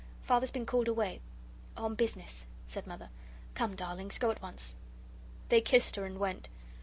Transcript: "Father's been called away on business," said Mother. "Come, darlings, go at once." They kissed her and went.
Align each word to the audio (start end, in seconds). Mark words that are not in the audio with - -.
"Father's 0.23 0.49
been 0.49 0.65
called 0.65 0.87
away 0.87 1.21
on 1.77 1.93
business," 1.93 2.47
said 2.65 2.87
Mother. 2.87 3.09
"Come, 3.53 3.75
darlings, 3.75 4.17
go 4.17 4.31
at 4.31 4.41
once." 4.41 4.75
They 5.49 5.61
kissed 5.61 5.95
her 5.95 6.07
and 6.07 6.17
went. 6.17 6.47